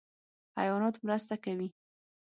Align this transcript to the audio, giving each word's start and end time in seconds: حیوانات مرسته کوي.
حیوانات 0.57 0.95
مرسته 1.05 1.35
کوي. 1.43 1.67